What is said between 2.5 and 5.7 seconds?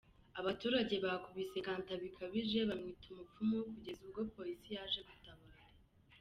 bamwita”umupfumu”kugeza ubwo polisi yaje gutabara.